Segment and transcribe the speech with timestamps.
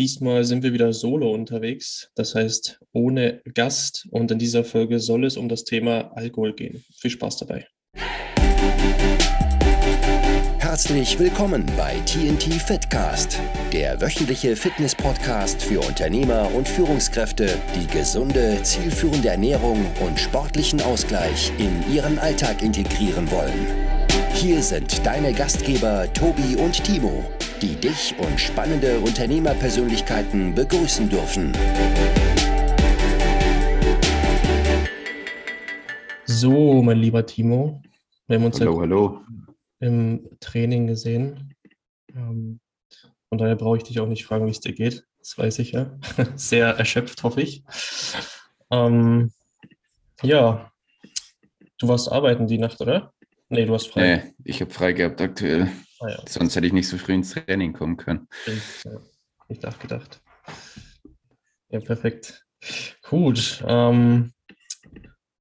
[0.00, 4.08] Diesmal sind wir wieder solo unterwegs, das heißt ohne Gast.
[4.10, 6.82] Und in dieser Folge soll es um das Thema Alkohol gehen.
[6.96, 7.66] Viel Spaß dabei.
[10.58, 13.38] Herzlich willkommen bei TNT Fitcast,
[13.74, 21.94] der wöchentliche Fitness-Podcast für Unternehmer und Führungskräfte, die gesunde, zielführende Ernährung und sportlichen Ausgleich in
[21.94, 23.66] ihren Alltag integrieren wollen.
[24.32, 27.22] Hier sind deine Gastgeber Tobi und Timo
[27.62, 31.52] die dich und spannende Unternehmerpersönlichkeiten begrüßen dürfen.
[36.24, 37.82] So, mein lieber Timo,
[38.26, 39.20] wir haben uns hallo, ja hallo.
[39.80, 41.54] im Training gesehen.
[42.14, 42.60] Ähm,
[43.28, 45.04] von daher brauche ich dich auch nicht fragen, wie es dir geht.
[45.18, 45.98] Das weiß ich ja.
[46.36, 47.62] Sehr erschöpft, hoffe ich.
[48.70, 49.32] Ähm,
[50.22, 50.72] ja,
[51.78, 53.12] du warst arbeiten die Nacht, oder?
[53.50, 54.00] Nee, du hast frei.
[54.00, 55.70] Nee, ich habe frei gehabt aktuell.
[56.00, 56.22] Ah, ja.
[56.26, 58.26] Sonst hätte ich nicht so früh ins Training kommen können.
[58.46, 59.00] Ich, ja,
[59.48, 60.22] nicht nachgedacht.
[61.68, 62.46] Ja, perfekt.
[63.02, 63.62] Gut.
[63.66, 64.32] Ähm,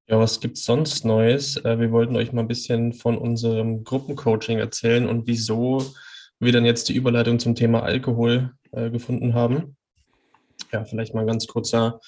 [0.07, 1.57] ja, was gibt es sonst Neues?
[1.57, 5.93] Äh, wir wollten euch mal ein bisschen von unserem Gruppencoaching erzählen und wieso
[6.39, 9.77] wir dann jetzt die Überleitung zum Thema Alkohol äh, gefunden haben.
[10.71, 11.99] Ja, vielleicht mal ein ganz kurzer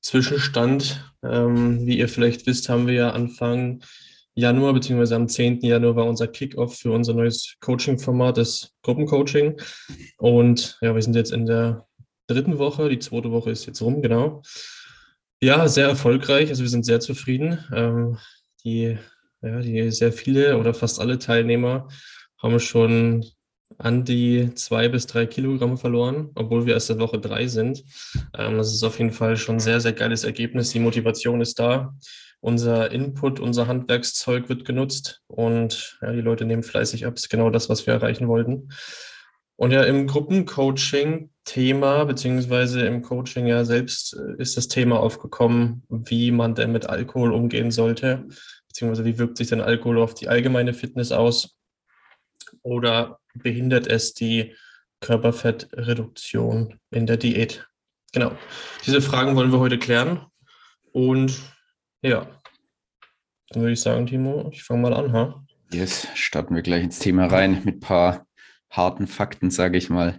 [0.00, 1.12] Zwischenstand.
[1.22, 3.82] Ähm, wie ihr vielleicht wisst, haben wir ja Anfang
[4.34, 5.60] Januar, beziehungsweise am 10.
[5.60, 9.60] Januar war unser Kickoff für unser neues Coaching-Format, das Gruppencoaching.
[10.18, 11.86] Und ja, wir sind jetzt in der
[12.26, 14.42] dritten Woche, die zweite Woche ist jetzt rum, genau.
[15.42, 17.64] Ja, sehr erfolgreich, also wir sind sehr zufrieden.
[17.74, 18.18] Ähm,
[18.64, 18.98] die,
[19.42, 21.88] ja, die sehr viele oder fast alle Teilnehmer
[22.38, 23.24] haben schon
[23.78, 27.84] an die zwei bis drei Kilogramm verloren, obwohl wir erst in Woche drei sind.
[28.36, 30.70] Ähm, das ist auf jeden Fall schon ein sehr, sehr geiles Ergebnis.
[30.70, 31.94] Die Motivation ist da
[32.40, 37.14] unser Input, unser Handwerkszeug wird genutzt und ja, die Leute nehmen fleißig ab.
[37.14, 38.70] Das ist genau das, was wir erreichen wollten.
[39.56, 46.30] Und ja, im Gruppencoaching-Thema, beziehungsweise im Coaching ja selbst äh, ist das Thema aufgekommen, wie
[46.30, 48.26] man denn mit Alkohol umgehen sollte,
[48.68, 51.58] beziehungsweise wie wirkt sich denn Alkohol auf die allgemeine Fitness aus
[52.62, 54.56] oder behindert es die
[55.00, 57.66] Körperfettreduktion in der Diät?
[58.12, 58.32] Genau.
[58.86, 60.24] Diese Fragen wollen wir heute klären.
[60.92, 61.38] Und
[62.02, 62.26] ja.
[63.50, 65.44] Dann würde ich sagen, Timo, ich fange mal an, ha?
[65.72, 68.26] Yes, starten wir gleich ins Thema rein mit ein paar
[68.70, 70.18] harten Fakten, sage ich mal,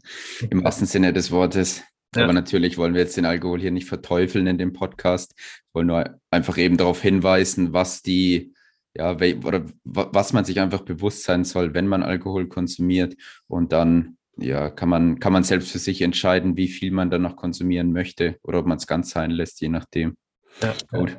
[0.49, 1.83] im wahrsten Sinne des Wortes.
[2.15, 2.23] Ja.
[2.23, 5.33] Aber natürlich wollen wir jetzt den Alkohol hier nicht verteufeln in dem Podcast.
[5.37, 8.53] Wir wollen nur einfach eben darauf hinweisen, was die,
[8.93, 13.15] ja, oder was man sich einfach bewusst sein soll, wenn man Alkohol konsumiert.
[13.47, 17.21] Und dann, ja, kann man, kann man selbst für sich entscheiden, wie viel man dann
[17.21, 20.17] noch konsumieren möchte oder ob man es ganz sein lässt, je nachdem.
[20.61, 21.17] Ja, gut.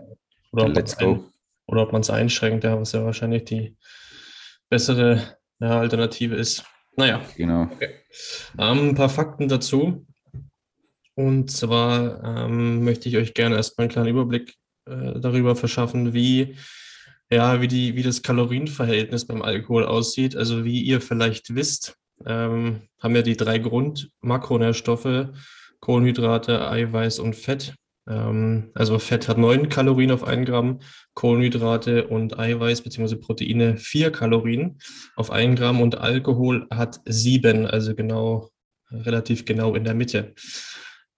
[0.52, 1.24] Oder ob, Let's go.
[1.66, 3.76] oder ob man es einschränkt, ja, was ja wahrscheinlich die
[4.68, 6.64] bessere ja, Alternative ist.
[6.96, 7.22] Naja.
[7.36, 7.62] Genau.
[7.62, 7.90] Okay.
[8.58, 10.06] Ähm, ein paar Fakten dazu.
[11.14, 14.54] Und zwar ähm, möchte ich euch gerne erstmal einen kleinen Überblick
[14.86, 16.56] äh, darüber verschaffen, wie,
[17.30, 20.36] ja, wie, die, wie das Kalorienverhältnis beim Alkohol aussieht.
[20.36, 21.96] Also wie ihr vielleicht wisst,
[22.26, 25.28] ähm, haben ja die drei Grundmakronährstoffe,
[25.80, 27.74] Kohlenhydrate, Eiweiß und Fett,
[28.04, 30.80] also Fett hat 9 Kalorien auf 1 Gramm,
[31.14, 33.14] Kohlenhydrate und Eiweiß bzw.
[33.16, 34.78] Proteine 4 Kalorien
[35.14, 38.50] auf 1 Gramm und Alkohol hat 7, also genau,
[38.90, 40.34] relativ genau in der Mitte.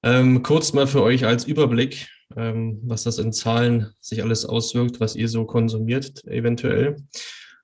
[0.03, 5.01] Ähm, kurz mal für euch als Überblick, ähm, was das in Zahlen sich alles auswirkt,
[5.01, 6.97] was ihr so konsumiert eventuell.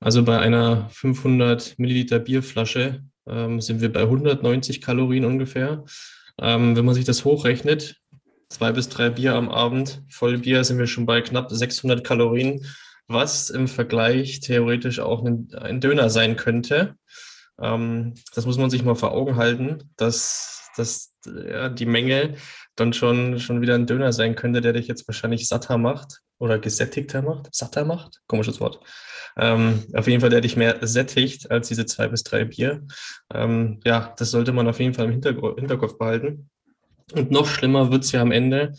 [0.00, 5.84] Also bei einer 500 Milliliter Bierflasche ähm, sind wir bei 190 Kalorien ungefähr.
[6.40, 7.99] Ähm, wenn man sich das hochrechnet,
[8.50, 10.02] zwei bis drei Bier am Abend.
[10.10, 12.66] Vollbier sind wir schon bei knapp 600 Kalorien,
[13.08, 16.96] was im Vergleich theoretisch auch ein, ein Döner sein könnte.
[17.60, 22.34] Ähm, das muss man sich mal vor Augen halten, dass, dass ja, die Menge
[22.76, 26.58] dann schon, schon wieder ein Döner sein könnte, der dich jetzt wahrscheinlich satter macht oder
[26.58, 27.54] gesättigter macht.
[27.54, 28.20] Satter macht?
[28.26, 28.80] Komisches Wort.
[29.36, 32.86] Ähm, auf jeden Fall, der dich mehr sättigt als diese zwei bis drei Bier.
[33.32, 36.50] Ähm, ja, das sollte man auf jeden Fall im Hinterkopf behalten.
[37.12, 38.74] Und noch schlimmer wird es ja am Ende,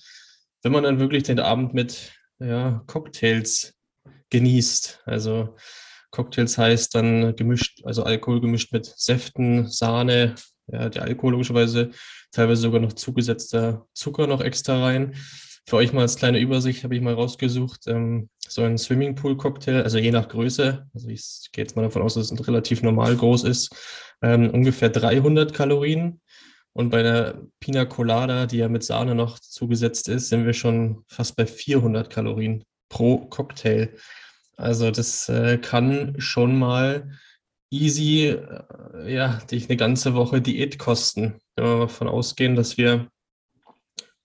[0.63, 3.74] wenn man dann wirklich den Abend mit ja, Cocktails
[4.30, 5.01] genießt.
[5.06, 5.56] Also
[6.12, 10.36] Cocktails heißt dann gemischt, also Alkohol gemischt mit Säften, Sahne,
[10.68, 11.92] ja, der Alkohol logischerweise,
[12.31, 15.16] teilweise sogar noch zugesetzter Zucker noch extra rein.
[15.68, 20.00] Für euch mal als kleine Übersicht habe ich mal rausgesucht, ähm, so ein Swimmingpool-Cocktail, also
[20.00, 23.44] je nach Größe, also ich gehe jetzt mal davon aus, dass es relativ normal groß
[23.44, 23.74] ist,
[24.22, 26.19] ähm, ungefähr 300 Kalorien.
[26.73, 31.03] Und bei der Pina Colada, die ja mit Sahne noch zugesetzt ist, sind wir schon
[31.07, 33.89] fast bei 400 Kalorien pro Cocktail.
[34.56, 37.12] Also das äh, kann schon mal
[37.71, 41.39] easy, äh, ja, dich eine ganze Woche Diät kosten.
[41.56, 43.09] Wenn wir davon ausgehen, dass wir,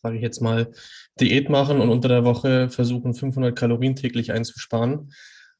[0.02, 0.72] sage ich jetzt mal,
[1.18, 5.12] Diät machen und unter der Woche versuchen, 500 Kalorien täglich einzusparen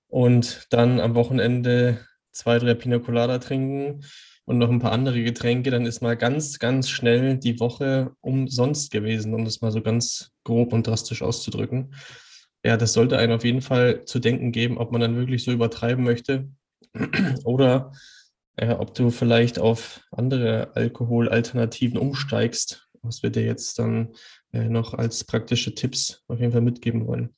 [0.08, 4.04] und dann am Wochenende zwei, drei Pina Colada trinken
[4.46, 8.90] und noch ein paar andere Getränke, dann ist mal ganz, ganz schnell die Woche umsonst
[8.92, 11.94] gewesen, um das mal so ganz grob und drastisch auszudrücken.
[12.64, 15.52] Ja, das sollte einen auf jeden Fall zu denken geben, ob man dann wirklich so
[15.52, 16.48] übertreiben möchte
[17.44, 17.92] oder
[18.58, 24.14] ja, ob du vielleicht auf andere Alkoholalternativen umsteigst, was wir dir jetzt dann
[24.52, 27.34] äh, noch als praktische Tipps auf jeden Fall mitgeben wollen.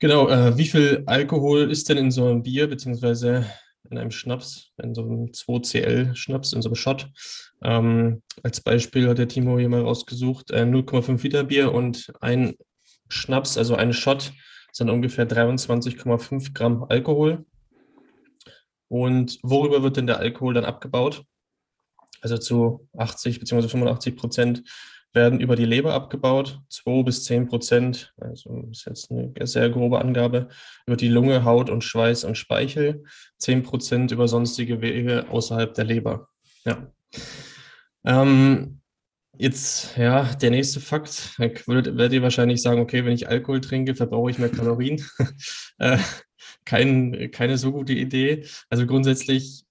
[0.00, 3.46] Genau, äh, wie viel Alkohol ist denn in so einem Bier beziehungsweise
[3.90, 7.10] in einem Schnaps, in so einem 2CL-Schnaps, in so einem Shot?
[7.62, 12.54] Ähm, als Beispiel hat der Timo hier mal rausgesucht, äh, 0,5 Liter Bier und ein
[13.08, 14.32] Schnaps, also ein Shot,
[14.72, 17.44] sind ungefähr 23,5 Gramm Alkohol.
[18.88, 21.24] Und worüber wird denn der Alkohol dann abgebaut?
[22.20, 23.68] Also zu 80 bzw.
[23.68, 24.62] 85 Prozent
[25.12, 30.00] werden über die Leber abgebaut, 2 bis 10 Prozent, also ist jetzt eine sehr grobe
[30.00, 30.48] Angabe,
[30.86, 33.04] über die Lunge, Haut und Schweiß und Speichel,
[33.38, 36.28] 10 Prozent über sonstige Wege außerhalb der Leber.
[36.64, 36.92] Ja.
[38.04, 38.80] Ähm,
[39.36, 43.94] jetzt, ja, der nächste Fakt, da werdet ihr wahrscheinlich sagen, okay, wenn ich Alkohol trinke,
[43.94, 45.04] verbrauche ich mehr Kalorien.
[45.78, 45.98] äh,
[46.64, 48.46] kein, keine so gute Idee.
[48.70, 49.64] Also grundsätzlich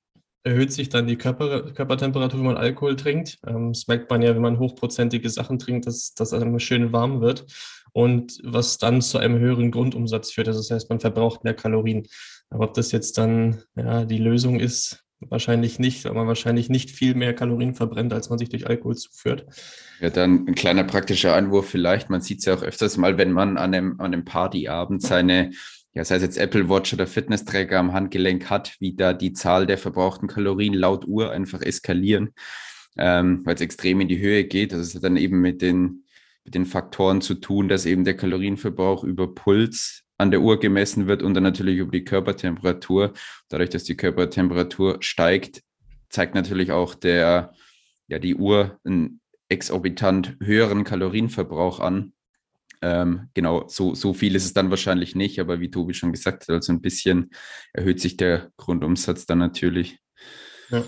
[0.44, 3.40] erhöht sich dann die Körper, Körpertemperatur, wenn man Alkohol trinkt.
[3.46, 7.22] Ähm, das merkt man ja, wenn man hochprozentige Sachen trinkt, dass, dass einem schön warm
[7.22, 7.46] wird
[7.94, 10.48] und was dann zu einem höheren Grundumsatz führt.
[10.48, 12.08] Also das heißt, man verbraucht mehr Kalorien.
[12.50, 16.90] Aber ob das jetzt dann ja, die Lösung ist, wahrscheinlich nicht, weil man wahrscheinlich nicht
[16.90, 19.46] viel mehr Kalorien verbrennt, als man sich durch Alkohol zuführt.
[20.00, 22.10] Ja, dann ein kleiner praktischer Einwurf vielleicht.
[22.10, 25.52] Man sieht es ja auch öfters mal, wenn man an einem, an einem Partyabend seine
[25.94, 29.66] ja, sei es jetzt Apple Watch oder Fitnessträger am Handgelenk hat, wie da die Zahl
[29.66, 32.34] der verbrauchten Kalorien laut Uhr einfach eskalieren,
[32.98, 34.72] ähm, weil es extrem in die Höhe geht.
[34.72, 36.06] Das ist dann eben mit den,
[36.46, 41.08] mit den Faktoren zu tun, dass eben der Kalorienverbrauch über Puls an der Uhr gemessen
[41.08, 43.14] wird und dann natürlich über die Körpertemperatur.
[43.50, 45.62] Dadurch, dass die Körpertemperatur steigt,
[46.10, 47.54] zeigt natürlich auch der,
[48.08, 52.14] ja, die Uhr einen exorbitant höheren Kalorienverbrauch an
[52.82, 56.44] ähm, genau, so, so viel ist es dann wahrscheinlich nicht, aber wie Tobi schon gesagt
[56.44, 57.32] hat, also ein bisschen
[57.74, 60.00] erhöht sich der Grundumsatz dann natürlich.
[60.70, 60.84] Ja.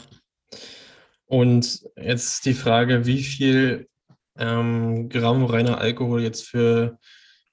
[1.25, 3.87] Und jetzt die Frage, wie viel
[4.37, 6.99] ähm, Gramm reiner Alkohol jetzt für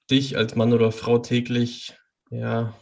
[0.09, 1.95] dich als Mann oder Frau täglich
[2.31, 2.73] ja,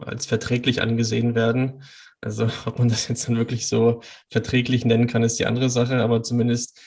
[0.00, 1.82] als verträglich angesehen werden.
[2.20, 6.02] Also ob man das jetzt dann wirklich so verträglich nennen kann, ist die andere Sache,
[6.02, 6.80] aber zumindest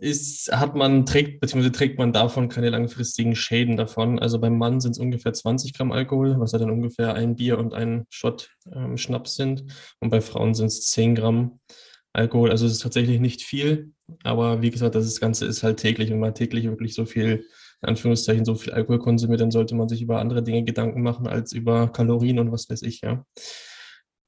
[0.00, 4.18] ist, hat man, trägt, beziehungsweise trägt man davon keine langfristigen Schäden davon.
[4.18, 7.58] Also beim Mann sind es ungefähr 20 Gramm Alkohol, was ja dann ungefähr ein Bier
[7.58, 9.64] und ein Shot ähm, Schnaps sind.
[10.00, 11.60] Und bei Frauen sind es 10 Gramm
[12.14, 12.50] Alkohol.
[12.50, 13.92] Also es ist tatsächlich nicht viel.
[14.24, 16.10] Aber wie gesagt, das Ganze ist halt täglich.
[16.10, 17.44] Wenn man täglich wirklich so viel,
[17.82, 21.26] in Anführungszeichen, so viel Alkohol konsumiert, dann sollte man sich über andere Dinge Gedanken machen
[21.26, 23.24] als über Kalorien und was weiß ich, ja.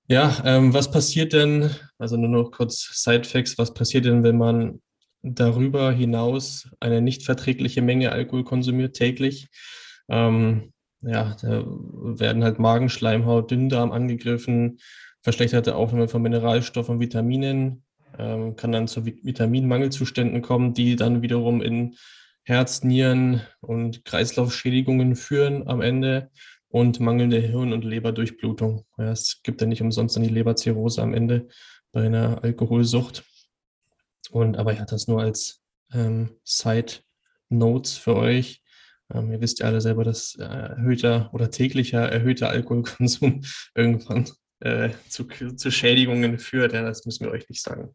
[0.09, 4.81] Ja, ähm, was passiert denn, also nur noch kurz Sidefacts, was passiert denn, wenn man
[5.23, 9.49] darüber hinaus eine nicht verträgliche Menge Alkohol konsumiert täglich.
[10.09, 14.79] Ähm, ja, da werden halt Magenschleimhaut, Dünndarm angegriffen,
[15.23, 17.85] verschlechterte Aufnahme von Mineralstoffen und Vitaminen,
[18.19, 21.97] ähm, kann dann zu Vitaminmangelzuständen kommen, die dann wiederum in
[22.45, 26.31] Herz, Nieren und Kreislaufschädigungen führen am Ende
[26.69, 28.85] und mangelnde Hirn- und Leberdurchblutung.
[28.99, 31.49] Ja, es gibt ja nicht umsonst dann die Leberzirrhose am Ende
[31.93, 33.25] bei einer Alkoholsucht.
[34.33, 35.63] Und aber ja, das nur als
[35.93, 36.95] ähm, Side
[37.51, 38.63] Notes für euch.
[39.13, 43.43] Ähm, ihr wisst ja alle selber, dass äh, erhöhter oder täglicher erhöhter Alkoholkonsum
[43.75, 46.73] irgendwann äh, zu, zu Schädigungen führt.
[46.73, 47.95] Ja, das müssen wir euch nicht sagen.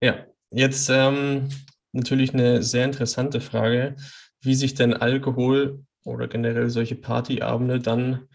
[0.00, 1.50] Ja, jetzt ähm,
[1.92, 3.96] natürlich eine sehr interessante Frage,
[4.40, 8.28] wie sich denn Alkohol oder generell solche Partyabende dann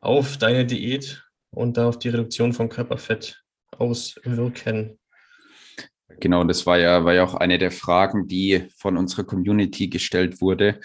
[0.00, 4.98] auf deine Diät und da auf die Reduktion von Körperfett auswirken.
[6.20, 10.40] Genau, das war ja, war ja auch eine der Fragen, die von unserer Community gestellt
[10.40, 10.80] wurde,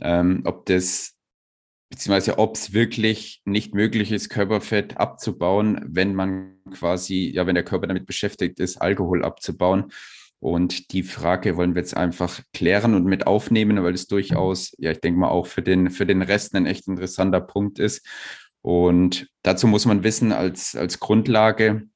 [0.00, 1.14] ähm, ob das,
[1.90, 7.64] beziehungsweise ob es wirklich nicht möglich ist, Körperfett abzubauen, wenn man quasi, ja, wenn der
[7.64, 9.92] Körper damit beschäftigt ist, Alkohol abzubauen.
[10.40, 14.90] Und die Frage wollen wir jetzt einfach klären und mit aufnehmen, weil es durchaus, ja,
[14.90, 18.06] ich denke mal auch für den, für den Rest ein echt interessanter Punkt ist.
[18.60, 21.88] Und dazu muss man wissen, als, als Grundlage,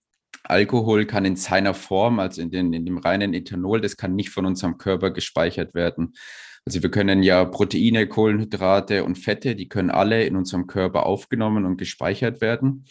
[0.44, 4.30] Alkohol kann in seiner Form, also in, den, in dem reinen Ethanol, das kann nicht
[4.30, 6.14] von unserem Körper gespeichert werden.
[6.64, 11.64] Also wir können ja Proteine, Kohlenhydrate und Fette, die können alle in unserem Körper aufgenommen
[11.64, 12.84] und gespeichert werden.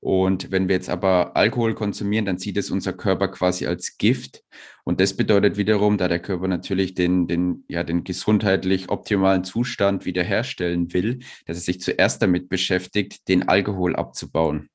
[0.00, 4.42] Und wenn wir jetzt aber Alkohol konsumieren, dann sieht es unser Körper quasi als Gift.
[4.84, 10.06] Und das bedeutet wiederum, da der Körper natürlich den, den, ja, den gesundheitlich optimalen Zustand
[10.06, 14.70] wiederherstellen will, dass er sich zuerst damit beschäftigt, den Alkohol abzubauen.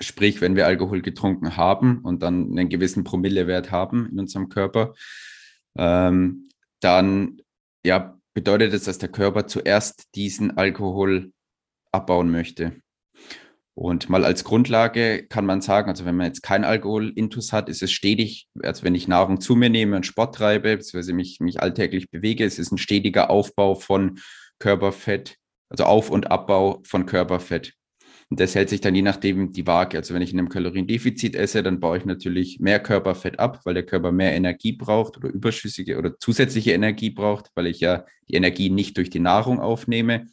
[0.00, 4.94] Sprich, wenn wir Alkohol getrunken haben und dann einen gewissen Promillewert haben in unserem Körper,
[5.76, 6.48] ähm,
[6.80, 7.40] dann
[7.84, 11.32] ja, bedeutet es, dass der Körper zuerst diesen Alkohol
[11.92, 12.80] abbauen möchte.
[13.78, 17.82] Und mal als Grundlage kann man sagen, also wenn man jetzt kein Alkohol-Intus hat, ist
[17.82, 21.60] es stetig, also wenn ich Nahrung zu mir nehme und Sport treibe, beziehungsweise mich, mich
[21.60, 24.18] alltäglich bewege, es ist ein stetiger Aufbau von
[24.58, 25.36] Körperfett,
[25.68, 27.74] also Auf- und Abbau von Körperfett.
[28.28, 29.98] Und das hält sich dann je nachdem die Waage.
[29.98, 33.74] Also wenn ich in einem Kaloriendefizit esse, dann baue ich natürlich mehr Körperfett ab, weil
[33.74, 38.34] der Körper mehr Energie braucht oder überschüssige oder zusätzliche Energie braucht, weil ich ja die
[38.34, 40.26] Energie nicht durch die Nahrung aufnehme.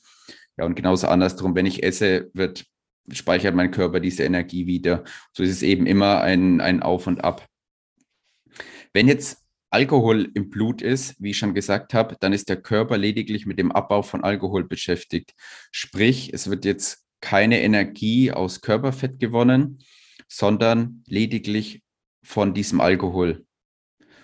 [0.58, 2.66] Ja, und genauso andersrum, wenn ich esse, wird
[3.12, 5.04] speichert mein Körper diese Energie wieder.
[5.32, 7.46] So ist es eben immer ein, ein Auf und Ab.
[8.94, 12.98] Wenn jetzt Alkohol im Blut ist, wie ich schon gesagt habe, dann ist der Körper
[12.98, 15.34] lediglich mit dem Abbau von Alkohol beschäftigt.
[15.72, 19.80] Sprich, es wird jetzt keine Energie aus Körperfett gewonnen,
[20.28, 21.82] sondern lediglich
[22.22, 23.46] von diesem Alkohol.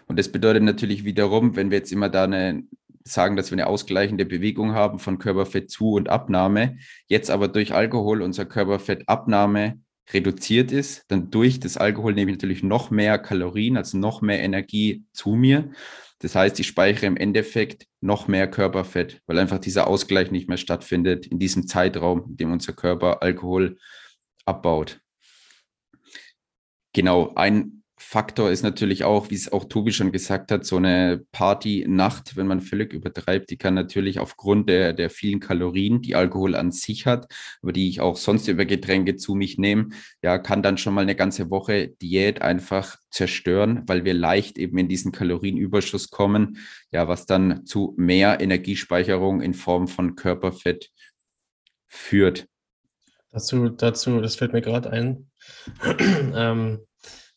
[0.07, 2.63] Und das bedeutet natürlich wiederum, wenn wir jetzt immer da eine,
[3.05, 6.77] sagen, dass wir eine ausgleichende Bewegung haben von Körperfettzu- und Abnahme,
[7.07, 9.79] jetzt aber durch Alkohol unser Körperfettabnahme
[10.11, 14.41] reduziert ist, dann durch das Alkohol nehme ich natürlich noch mehr Kalorien, also noch mehr
[14.41, 15.71] Energie zu mir.
[16.19, 20.57] Das heißt, ich speichere im Endeffekt noch mehr Körperfett, weil einfach dieser Ausgleich nicht mehr
[20.57, 23.77] stattfindet in diesem Zeitraum, in dem unser Körper Alkohol
[24.45, 24.99] abbaut.
[26.93, 31.21] Genau, ein Faktor ist natürlich auch, wie es auch Tobi schon gesagt hat, so eine
[31.33, 36.55] Party-Nacht, wenn man völlig übertreibt, die kann natürlich aufgrund der, der vielen Kalorien, die Alkohol
[36.55, 37.27] an sich hat,
[37.61, 39.89] aber die ich auch sonst über Getränke zu mich nehme,
[40.21, 44.77] ja, kann dann schon mal eine ganze Woche Diät einfach zerstören, weil wir leicht eben
[44.77, 46.57] in diesen Kalorienüberschuss kommen,
[46.91, 50.89] ja, was dann zu mehr Energiespeicherung in Form von Körperfett
[51.85, 52.47] führt.
[53.31, 55.29] Dazu, dazu, das fällt mir gerade ein.
[56.33, 56.79] ähm,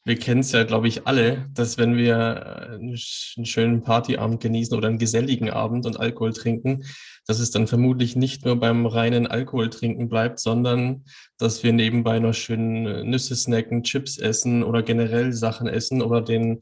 [0.04, 4.76] wir kennen es ja, glaube ich, alle, dass wenn wir äh, einen schönen Partyabend genießen
[4.76, 6.84] oder einen geselligen Abend und Alkohol trinken,
[7.26, 11.04] dass es dann vermutlich nicht nur beim reinen Alkohol trinken bleibt, sondern
[11.38, 16.20] dass wir nebenbei noch schön äh, Nüsse snacken, Chips essen oder generell Sachen essen oder
[16.20, 16.60] den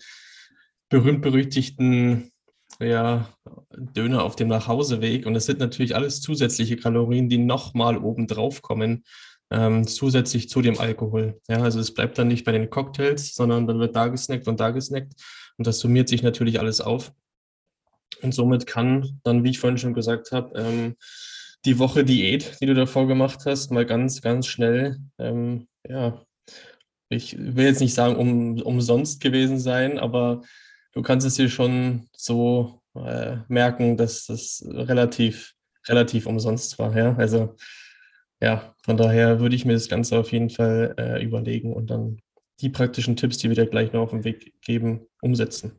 [0.91, 2.31] berühmt-berüchtigten
[2.79, 3.29] ja,
[3.71, 5.25] Döner auf dem Nachhauseweg.
[5.25, 9.05] Und das sind natürlich alles zusätzliche Kalorien, die nochmal oben drauf kommen
[9.51, 11.41] ähm, zusätzlich zu dem Alkohol.
[11.49, 14.61] Ja, also es bleibt dann nicht bei den Cocktails, sondern dann wird da gesnackt und
[14.61, 15.13] da gesnackt
[15.57, 17.13] und das summiert sich natürlich alles auf.
[18.23, 20.97] Und somit kann dann, wie ich vorhin schon gesagt habe, ähm,
[21.65, 26.21] die Woche Diät, die du davor gemacht hast, mal ganz, ganz schnell, ähm, ja,
[27.09, 30.43] ich will jetzt nicht sagen um, umsonst gewesen sein, aber
[30.93, 35.55] du kannst es dir schon so äh, merken, dass das relativ,
[35.87, 36.97] relativ umsonst war.
[36.97, 37.17] Ja?
[37.17, 37.57] Also
[38.41, 42.21] ja, von daher würde ich mir das Ganze auf jeden Fall äh, überlegen und dann
[42.61, 45.79] die praktischen Tipps, die wir da gleich noch auf den Weg geben, umsetzen.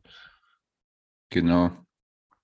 [1.29, 1.71] Genau.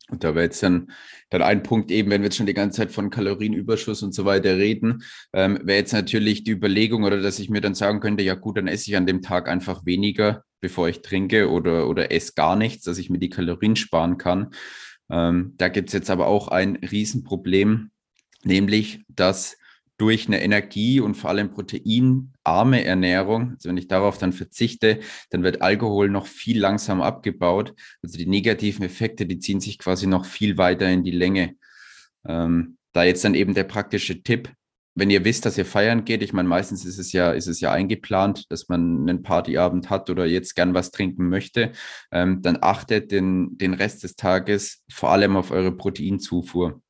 [0.09, 0.91] Und da wäre jetzt dann,
[1.29, 4.23] dann ein Punkt eben, wenn wir jetzt schon die ganze Zeit von Kalorienüberschuss und so
[4.23, 8.23] weiter reden, ähm, wäre jetzt natürlich die Überlegung oder dass ich mir dann sagen könnte,
[8.23, 12.11] ja gut, dann esse ich an dem Tag einfach weniger, bevor ich trinke oder, oder
[12.11, 14.51] esse gar nichts, dass ich mir die Kalorien sparen kann.
[15.09, 17.91] Ähm, da gibt es jetzt aber auch ein Riesenproblem,
[18.43, 19.57] nämlich dass
[19.97, 24.99] durch eine Energie- und vor allem proteinarme Ernährung, also wenn ich darauf dann verzichte,
[25.31, 27.73] dann wird Alkohol noch viel langsamer abgebaut.
[28.03, 31.55] Also die negativen Effekte, die ziehen sich quasi noch viel weiter in die Länge.
[32.27, 34.51] Ähm, da jetzt dann eben der praktische Tipp,
[34.97, 37.61] wenn ihr wisst, dass ihr feiern geht, ich meine, meistens ist es ja, ist es
[37.61, 41.71] ja eingeplant, dass man einen Partyabend hat oder jetzt gern was trinken möchte,
[42.11, 46.81] ähm, dann achtet den, den Rest des Tages vor allem auf eure Proteinzufuhr.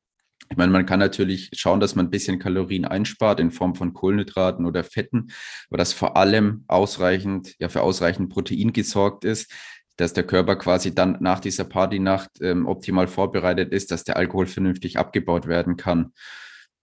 [0.49, 3.93] Ich meine, man kann natürlich schauen, dass man ein bisschen Kalorien einspart in Form von
[3.93, 5.31] Kohlenhydraten oder Fetten,
[5.69, 9.51] aber dass vor allem ausreichend, ja, für ausreichend Protein gesorgt ist,
[9.97, 14.45] dass der Körper quasi dann nach dieser Partynacht ähm, optimal vorbereitet ist, dass der Alkohol
[14.45, 16.13] vernünftig abgebaut werden kann.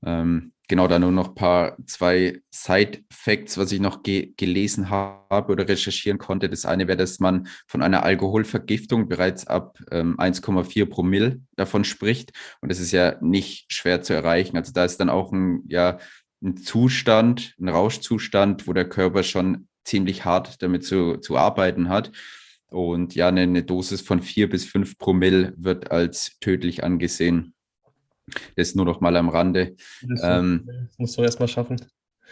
[0.05, 5.69] Ähm, genau, da nur noch paar, zwei Side-Facts, was ich noch ge gelesen habe oder
[5.69, 6.49] recherchieren konnte.
[6.49, 12.33] Das eine wäre, dass man von einer Alkoholvergiftung bereits ab ähm, 1,4 Promille davon spricht.
[12.61, 14.57] Und das ist ja nicht schwer zu erreichen.
[14.57, 15.99] Also da ist dann auch ein, ja,
[16.43, 22.13] ein Zustand, ein Rauschzustand, wo der Körper schon ziemlich hart damit zu, zu arbeiten hat.
[22.69, 27.54] Und ja, eine, eine Dosis von vier bis fünf Promille wird als tödlich angesehen.
[28.57, 29.77] Das nur noch mal am Rande.
[30.03, 31.77] Das, ähm, musst du erst mal schaffen.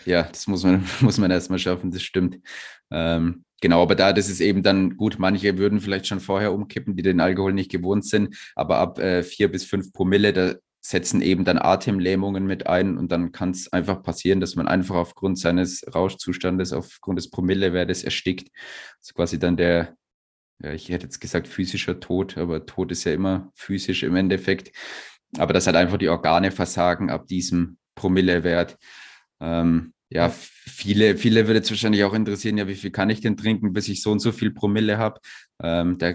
[0.04, 2.38] Ja, das muss man, muss man erstmal schaffen, das stimmt.
[2.90, 6.96] Ähm, genau, aber da, das ist eben dann gut, manche würden vielleicht schon vorher umkippen,
[6.96, 11.22] die den Alkohol nicht gewohnt sind, aber ab äh, vier bis fünf Promille, da setzen
[11.22, 15.38] eben dann Atemlähmungen mit ein und dann kann es einfach passieren, dass man einfach aufgrund
[15.38, 18.50] seines Rauschzustandes, aufgrund des Promillewertes erstickt.
[18.98, 19.94] Das ist quasi dann der,
[20.60, 24.72] ja, ich hätte jetzt gesagt physischer Tod, aber Tod ist ja immer physisch im Endeffekt.
[25.38, 28.76] Aber das hat einfach die Organe versagen ab diesem Promillewert.
[29.40, 33.36] Ähm, ja, viele, viele würde es wahrscheinlich auch interessieren, ja, wie viel kann ich denn
[33.36, 35.20] trinken, bis ich so und so viel Promille habe.
[35.62, 36.14] Ähm, da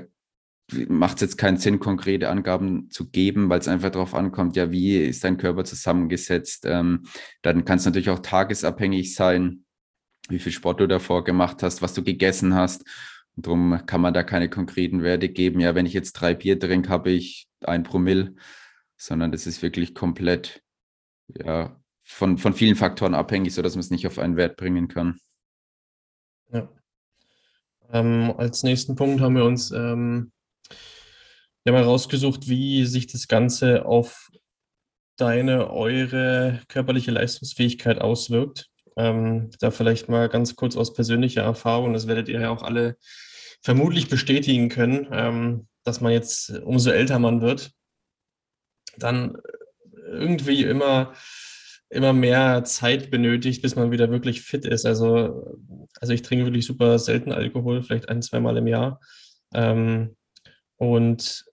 [0.87, 4.71] macht es jetzt keinen Sinn, konkrete Angaben zu geben, weil es einfach darauf ankommt, ja,
[4.71, 6.65] wie ist dein Körper zusammengesetzt.
[6.67, 7.03] Ähm,
[7.41, 9.63] dann kann es natürlich auch tagesabhängig sein,
[10.29, 12.83] wie viel Sport du davor gemacht hast, was du gegessen hast.
[13.35, 15.59] Und darum kann man da keine konkreten Werte geben.
[15.59, 18.35] Ja, wenn ich jetzt drei Bier trinke, habe ich ein Promille,
[18.97, 20.61] sondern das ist wirklich komplett
[21.27, 25.19] ja, von, von vielen Faktoren abhängig, sodass man es nicht auf einen Wert bringen kann.
[26.51, 26.69] Ja.
[27.91, 30.31] Ähm, als nächsten Punkt haben wir uns ähm,
[31.67, 34.29] wir haben herausgesucht, wie sich das Ganze auf
[35.17, 38.69] deine, eure körperliche Leistungsfähigkeit auswirkt.
[38.95, 42.95] Ähm, da vielleicht mal ganz kurz aus persönlicher Erfahrung, das werdet ihr ja auch alle
[43.61, 47.71] vermutlich bestätigen können, ähm, dass man jetzt, umso älter man wird,
[48.97, 49.37] dann
[50.07, 51.13] irgendwie immer,
[51.89, 54.85] immer mehr Zeit benötigt, bis man wieder wirklich fit ist.
[54.85, 55.57] Also,
[55.99, 58.99] also ich trinke wirklich super selten Alkohol, vielleicht ein, zwei Mal im Jahr.
[59.53, 60.15] Ähm,
[60.77, 61.45] und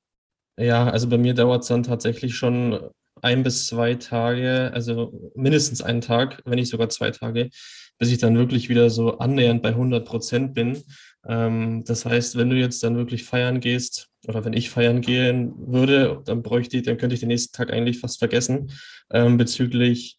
[0.57, 2.91] ja, also bei mir dauert es dann tatsächlich schon
[3.23, 7.51] ein bis zwei Tage, also mindestens einen Tag, wenn nicht sogar zwei Tage,
[7.99, 10.83] bis ich dann wirklich wieder so annähernd bei 100 Prozent bin.
[11.27, 15.55] Ähm, das heißt, wenn du jetzt dann wirklich feiern gehst oder wenn ich feiern gehen
[15.57, 18.73] würde, dann bräuchte ich, dann könnte ich den nächsten Tag eigentlich fast vergessen
[19.11, 20.17] ähm, bezüglich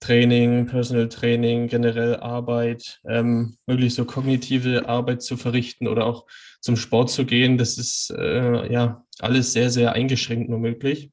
[0.00, 6.26] Training, Personal Training, generell Arbeit, ähm, möglichst so kognitive Arbeit zu verrichten oder auch
[6.60, 7.58] zum Sport zu gehen.
[7.58, 11.10] Das ist äh, ja alles sehr, sehr eingeschränkt nur möglich.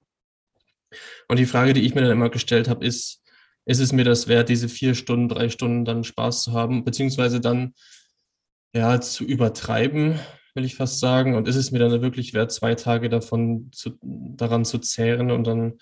[1.28, 3.22] Und die Frage, die ich mir dann immer gestellt habe, ist,
[3.66, 7.42] ist es mir das wert, diese vier Stunden, drei Stunden dann Spaß zu haben, beziehungsweise
[7.42, 7.74] dann
[8.74, 10.18] ja zu übertreiben,
[10.58, 11.36] will ich fast sagen.
[11.36, 15.48] Und ist es mir dann wirklich wert, zwei Tage davon zu, daran zu zehren und
[15.48, 15.78] dann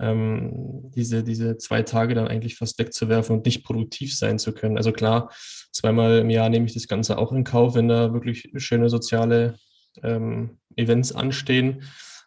[0.00, 4.78] ähm, diese, diese zwei Tage dann eigentlich fast wegzuwerfen und nicht produktiv sein zu können.
[4.78, 5.30] Also klar,
[5.72, 9.56] zweimal im Jahr nehme ich das Ganze auch in Kauf, wenn da wirklich schöne soziale
[10.02, 11.82] ähm, Events anstehen.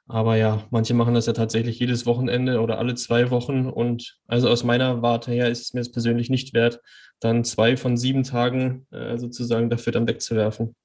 [0.08, 3.68] Aber ja, manche machen das ja tatsächlich jedes Wochenende oder alle zwei Wochen.
[3.68, 6.82] Und also aus meiner Warte her ist es mir persönlich nicht wert,
[7.22, 10.76] dann zwei von sieben Tagen äh, sozusagen dafür dann wegzuwerfen.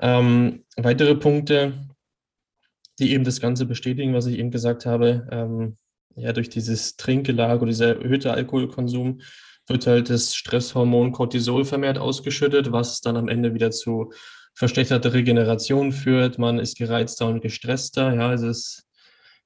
[0.00, 1.74] Ähm, weitere Punkte,
[2.98, 5.76] die eben das Ganze bestätigen, was ich eben gesagt habe, ähm,
[6.16, 9.20] ja, durch dieses Trinkgelag oder dieser erhöhte Alkoholkonsum
[9.66, 14.12] wird halt das Stresshormon Cortisol vermehrt ausgeschüttet, was dann am Ende wieder zu
[14.54, 16.38] verschlechterter Regeneration führt.
[16.38, 18.14] Man ist gereizter und gestresster.
[18.14, 18.86] Ja, es,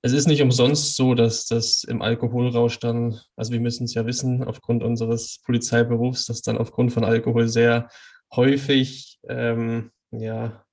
[0.03, 4.07] es ist nicht umsonst so, dass das im Alkoholrausch dann, also wir müssen es ja
[4.07, 7.89] wissen, aufgrund unseres Polizeiberufs, dass dann aufgrund von Alkohol sehr
[8.35, 10.65] häufig, ähm, ja,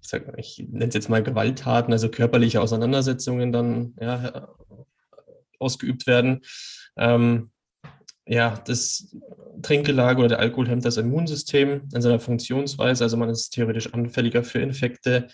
[0.00, 4.48] ich sag, ich nenne es jetzt mal Gewalttaten, also körperliche Auseinandersetzungen dann ja,
[5.58, 6.40] ausgeübt werden.
[6.96, 7.50] Ähm,
[8.26, 9.14] ja, das
[9.62, 13.04] Trinkgelage oder der Alkohol hemmt das Immunsystem in seiner Funktionsweise.
[13.04, 15.28] Also man ist theoretisch anfälliger für Infekte.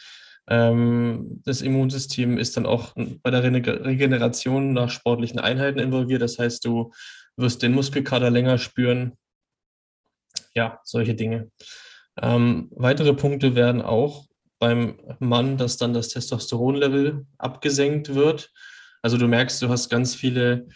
[0.49, 6.23] Ähm, das Immunsystem ist dann auch bei der Regeneration nach sportlichen Einheiten involviert.
[6.23, 6.93] Das heißt, du
[7.37, 9.13] wirst den Muskelkater länger spüren.
[10.55, 11.51] Ja, solche Dinge.
[12.23, 14.27] Ähm, weitere Punkte werden auch
[14.59, 18.51] beim Mann, dass dann das Testosteronlevel abgesenkt wird.
[19.03, 20.67] Also du merkst, du hast ganz viele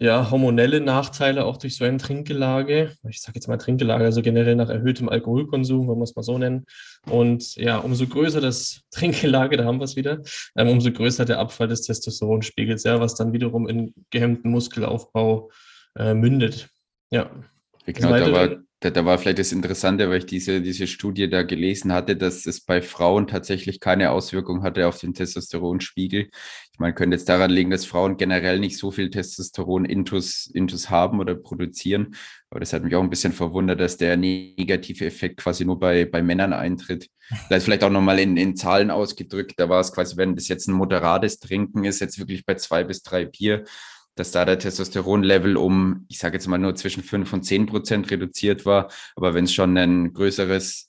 [0.00, 2.92] ja, hormonelle Nachteile auch durch so ein Trinkgelage.
[3.08, 6.38] Ich sage jetzt mal Trinkgelage, also generell nach erhöhtem Alkoholkonsum, wenn wir es mal so
[6.38, 6.66] nennen.
[7.06, 10.20] Und ja, umso größer das Trinkgelage, da haben wir es wieder,
[10.56, 15.50] ähm, umso größer der Abfall des Testosteronspiegels, ja, was dann wiederum in gehemmten Muskelaufbau
[15.96, 16.68] äh, mündet.
[17.10, 17.30] Ja.
[17.86, 21.42] Genau, da war, da, da, war vielleicht das Interessante, weil ich diese, diese Studie da
[21.42, 26.28] gelesen hatte, dass es bei Frauen tatsächlich keine Auswirkung hatte auf den Testosteronspiegel.
[26.72, 30.90] Ich meine, könnte jetzt daran liegen, dass Frauen generell nicht so viel Testosteron intus, intus
[30.90, 32.14] haben oder produzieren.
[32.50, 36.04] Aber das hat mich auch ein bisschen verwundert, dass der negative Effekt quasi nur bei,
[36.04, 37.10] bei Männern eintritt.
[37.50, 39.54] Da ist vielleicht auch nochmal in, in Zahlen ausgedrückt.
[39.56, 42.84] Da war es quasi, wenn das jetzt ein moderates Trinken ist, jetzt wirklich bei zwei
[42.84, 43.64] bis drei Bier,
[44.18, 48.10] dass da der Testosteronlevel um, ich sage jetzt mal nur zwischen 5 und 10 Prozent
[48.10, 48.90] reduziert war.
[49.14, 50.88] Aber wenn es schon ein größeres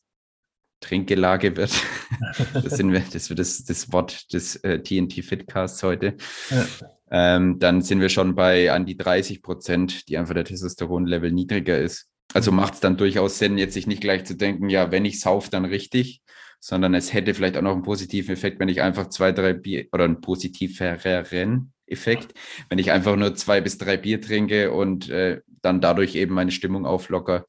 [0.82, 1.72] Trinkgelage wird,
[2.54, 6.16] das, sind wir, das wird das, das Wort des äh, TNT Fitcasts heute.
[6.50, 6.66] Ja.
[7.12, 11.78] ähm, dann sind wir schon bei an die 30 Prozent, die einfach der Testosteronlevel niedriger
[11.78, 12.08] ist.
[12.34, 12.58] Also mhm.
[12.58, 15.50] macht es dann durchaus Sinn, jetzt sich nicht gleich zu denken, ja, wenn ich sauf,
[15.50, 16.22] dann richtig,
[16.60, 19.88] sondern es hätte vielleicht auch noch einen positiven Effekt, wenn ich einfach zwei, drei Bier
[19.92, 22.34] oder einen positiveren Effekt,
[22.70, 26.52] wenn ich einfach nur zwei bis drei Bier trinke und äh, dann dadurch eben meine
[26.52, 27.46] Stimmung auflocker,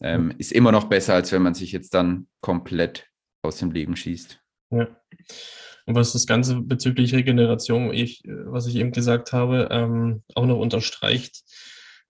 [0.00, 3.06] ähm, ist immer noch besser, als wenn man sich jetzt dann komplett
[3.42, 4.40] aus dem Leben schießt.
[4.70, 4.88] Ja.
[5.86, 10.58] Und was das Ganze bezüglich Regeneration, ich, was ich eben gesagt habe, ähm, auch noch
[10.58, 11.42] unterstreicht,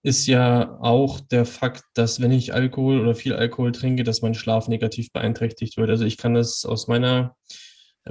[0.01, 4.35] ist ja auch der Fakt, dass wenn ich Alkohol oder viel Alkohol trinke, dass mein
[4.35, 5.89] Schlaf negativ beeinträchtigt wird.
[5.89, 7.35] Also ich kann das aus meiner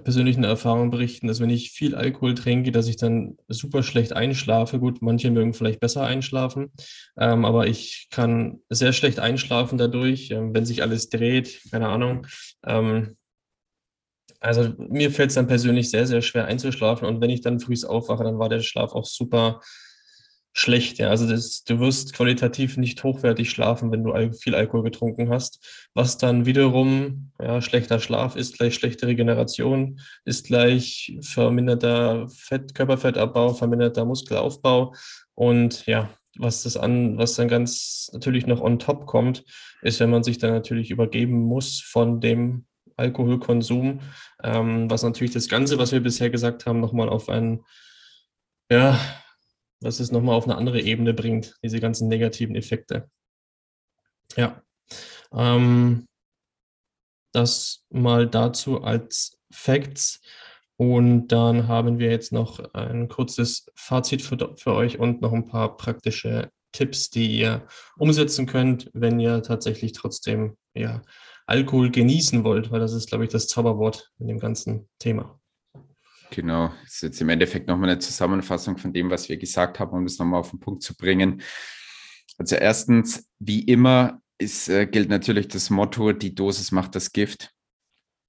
[0.01, 4.79] persönlichen Erfahrung berichten, dass wenn ich viel Alkohol trinke, dass ich dann super schlecht einschlafe.
[4.81, 6.73] Gut, manche mögen vielleicht besser einschlafen,
[7.17, 12.27] ähm, aber ich kann sehr schlecht einschlafen dadurch, ähm, wenn sich alles dreht, keine Ahnung.
[12.67, 13.17] Ähm,
[14.41, 17.75] also mir fällt es dann persönlich sehr, sehr schwer einzuschlafen und wenn ich dann früh
[17.87, 19.61] aufwache, dann war der Schlaf auch super
[20.55, 20.99] schlecht.
[20.99, 21.11] Ja.
[21.11, 25.89] Also das, du wirst qualitativ nicht hochwertig schlafen, wenn du viel Alkohol getrunken hast.
[25.95, 33.53] Was dann wiederum, ja, schlechter Schlaf ist gleich schlechte Regeneration, ist gleich verminderter Fett, Körperfettabbau,
[33.53, 34.95] verminderter Muskelaufbau.
[35.35, 39.45] Und ja, was das an, was dann ganz natürlich noch on top kommt,
[39.83, 42.65] ist, wenn man sich dann natürlich übergeben muss von dem
[42.97, 44.01] Alkoholkonsum,
[44.45, 47.65] ähm, was natürlich das Ganze, was wir bisher gesagt haben, nochmal auf ein,
[48.71, 49.01] ja,
[49.81, 53.11] was es nochmal auf eine andere Ebene bringt, diese ganzen negativen Effekte.
[54.37, 54.63] Ja,
[55.33, 56.07] ähm,
[57.33, 60.21] das mal dazu als Facts.
[60.77, 65.47] Und dann haben wir jetzt noch ein kurzes Fazit für, für euch und noch ein
[65.47, 71.03] paar praktische Tipps, die ihr umsetzen könnt, wenn ihr tatsächlich trotzdem ja,
[71.47, 75.41] Alkohol genießen wollt, weil das ist, glaube ich, das Zauberwort in dem ganzen Thema.
[76.31, 79.97] Genau, das ist jetzt im Endeffekt nochmal eine Zusammenfassung von dem, was wir gesagt haben,
[79.97, 81.43] um das nochmal auf den Punkt zu bringen.
[82.39, 87.51] Also erstens, wie immer, ist, äh, gilt natürlich das Motto, die Dosis macht das Gift.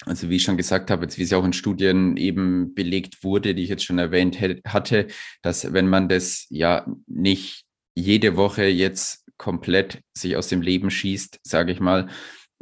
[0.05, 3.55] Also wie ich schon gesagt habe, jetzt wie es auch in Studien eben belegt wurde,
[3.55, 5.07] die ich jetzt schon erwähnt hatte,
[5.41, 7.63] dass wenn man das ja nicht
[7.95, 12.09] jede Woche jetzt komplett sich aus dem Leben schießt, sage ich mal,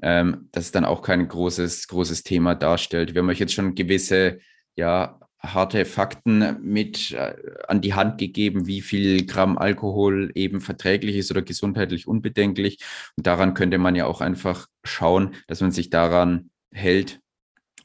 [0.02, 3.14] ähm, dass es dann auch kein großes, großes Thema darstellt.
[3.14, 4.40] Wir haben euch jetzt schon gewisse
[4.76, 7.36] ja, harte Fakten mit äh,
[7.68, 12.80] an die Hand gegeben, wie viel Gramm Alkohol eben verträglich ist oder gesundheitlich unbedenklich.
[13.18, 17.20] Und daran könnte man ja auch einfach schauen, dass man sich daran hält.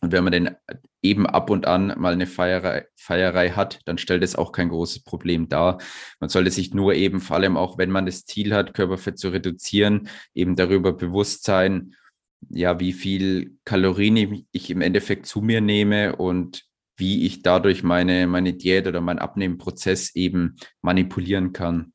[0.01, 0.57] Und wenn man denn
[1.03, 5.03] eben ab und an mal eine Feierei, Feierei hat, dann stellt es auch kein großes
[5.03, 5.79] Problem dar.
[6.21, 9.31] Man sollte sich nur eben, vor allem auch wenn man das Ziel hat, Körperfett zu
[9.31, 11.95] reduzieren, eben darüber bewusst sein,
[12.51, 16.68] ja, wie viel Kalorien ich im Endeffekt zu mir nehme und
[16.99, 21.93] wie ich dadurch meine, meine Diät oder meinen Abnehmenprozess eben manipulieren kann.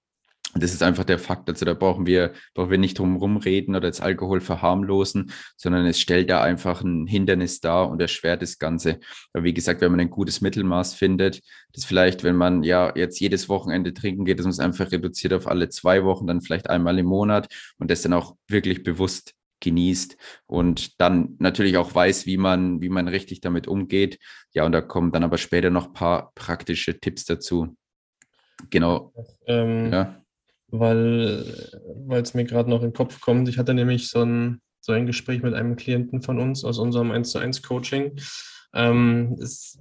[0.55, 1.49] Das ist einfach der Fakt.
[1.49, 5.99] Also da brauchen wir, brauchen wir nicht drum rumreden oder jetzt Alkohol verharmlosen, sondern es
[5.99, 8.99] stellt da einfach ein Hindernis dar und erschwert das Ganze.
[9.33, 11.41] Aber wie gesagt, wenn man ein gutes Mittelmaß findet,
[11.73, 15.33] das vielleicht, wenn man ja jetzt jedes Wochenende trinken geht, dass man es einfach reduziert
[15.33, 17.47] auf alle zwei Wochen, dann vielleicht einmal im Monat
[17.79, 19.33] und das dann auch wirklich bewusst
[19.63, 24.19] genießt und dann natürlich auch weiß, wie man, wie man richtig damit umgeht.
[24.53, 27.75] Ja, und da kommen dann aber später noch ein paar praktische Tipps dazu.
[28.69, 29.13] Genau.
[29.47, 30.21] Ähm, ja.
[30.67, 31.45] Weil
[32.11, 35.05] es mir gerade noch in den Kopf kommt, ich hatte nämlich so ein, so ein
[35.05, 38.19] Gespräch mit einem Klienten von uns aus unserem 1 zu 1 Coaching.
[38.73, 39.79] Ähm, ist,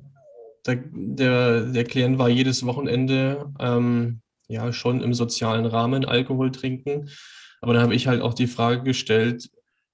[0.66, 7.08] der, der, der Klient war jedes Wochenende ähm, ja schon im sozialen Rahmen Alkohol trinken.
[7.60, 9.48] Aber da habe ich halt auch die Frage gestellt,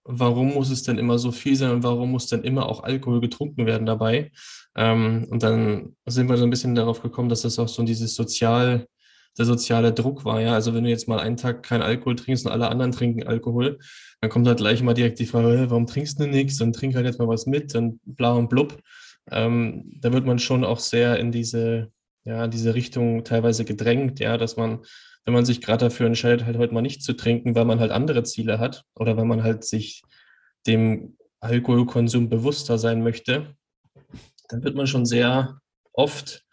[0.08, 3.20] warum muss es denn immer so viel sein und warum muss denn immer auch Alkohol
[3.20, 4.32] getrunken werden dabei?
[4.74, 8.14] Ähm, und dann sind wir so ein bisschen darauf gekommen, dass das auch so dieses
[8.14, 8.86] sozial,
[9.36, 10.40] der soziale Druck war.
[10.40, 13.26] Ja, also wenn du jetzt mal einen Tag kein Alkohol trinkst und alle anderen trinken
[13.26, 13.78] Alkohol,
[14.20, 17.06] dann kommt halt gleich mal direkt die Frage, warum trinkst du nichts und trink halt
[17.06, 18.78] jetzt mal was mit und bla und blub.
[19.30, 21.92] Ähm, da wird man schon auch sehr in diese,
[22.24, 24.80] ja, diese Richtung teilweise gedrängt, ja, dass man
[25.28, 27.90] wenn man sich gerade dafür entscheidet, halt heute mal nicht zu trinken, weil man halt
[27.90, 30.02] andere Ziele hat oder weil man halt sich
[30.66, 33.54] dem Alkoholkonsum bewusster sein möchte,
[34.48, 35.60] dann wird man schon sehr
[35.92, 36.46] oft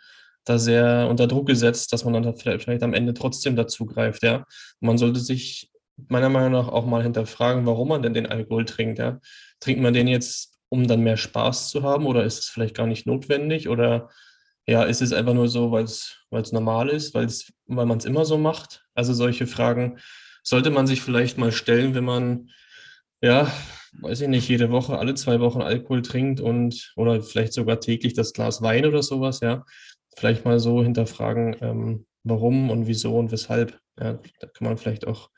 [0.43, 4.43] da sehr unter Druck gesetzt, dass man dann vielleicht am Ende trotzdem dazu greift, ja.
[4.81, 5.71] Man sollte sich
[6.09, 9.21] meiner Meinung nach auch mal hinterfragen, warum man denn den Alkohol trinkt, ja.
[9.61, 12.87] Trinkt man den jetzt, um dann mehr Spaß zu haben oder ist es vielleicht gar
[12.87, 14.09] nicht notwendig oder
[14.67, 18.25] ja, ist es einfach nur so, weil es normal ist, weil's, weil man es immer
[18.25, 18.85] so macht?
[18.93, 19.99] Also solche Fragen
[20.43, 22.49] sollte man sich vielleicht mal stellen, wenn man,
[23.21, 23.51] ja,
[24.01, 28.13] weiß ich nicht, jede Woche, alle zwei Wochen Alkohol trinkt und oder vielleicht sogar täglich
[28.13, 29.65] das Glas Wein oder sowas, ja.
[30.17, 33.79] vielleicht mal so hinterfragen, ähm, warum und wieso und weshalb.
[33.99, 35.29] Ja, da kann man vielleicht auch